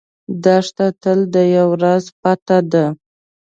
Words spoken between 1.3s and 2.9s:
د یو راز پټه ده.